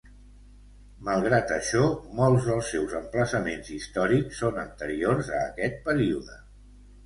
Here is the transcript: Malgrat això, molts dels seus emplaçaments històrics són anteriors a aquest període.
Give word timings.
Malgrat 1.09 1.53
això, 1.57 1.83
molts 2.21 2.47
dels 2.49 2.73
seus 2.77 2.97
emplaçaments 3.01 3.71
històrics 3.77 4.43
són 4.45 4.61
anteriors 4.67 5.33
a 5.41 5.47
aquest 5.55 5.81
període. 5.89 6.45